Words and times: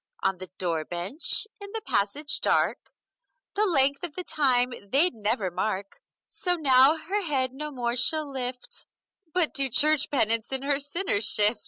On 0.23 0.39
the 0.39 0.49
door 0.57 0.83
bench, 0.83 1.45
in 1.59 1.73
the 1.73 1.81
passage 1.85 2.39
dark, 2.41 2.91
The 3.53 3.67
length 3.67 4.03
of 4.03 4.15
the 4.15 4.23
time 4.23 4.73
they'd 4.89 5.13
never 5.13 5.51
mark. 5.51 6.01
So 6.25 6.55
now 6.55 6.97
her 6.97 7.21
head 7.21 7.53
no 7.53 7.69
more 7.69 7.95
she'll 7.95 8.25
lift, 8.31 8.87
But 9.31 9.53
do 9.53 9.69
church 9.69 10.09
penance 10.09 10.51
in 10.51 10.63
her 10.63 10.79
sinner's 10.79 11.25
shift! 11.25 11.59